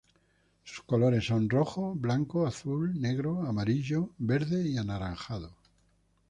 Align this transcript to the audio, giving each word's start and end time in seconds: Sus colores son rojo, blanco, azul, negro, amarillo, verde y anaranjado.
Sus 0.63 0.81
colores 0.83 1.27
son 1.27 1.47
rojo, 1.47 1.93
blanco, 1.93 2.47
azul, 2.47 2.99
negro, 2.99 3.43
amarillo, 3.43 4.09
verde 4.17 4.67
y 4.67 4.75
anaranjado. 4.79 5.53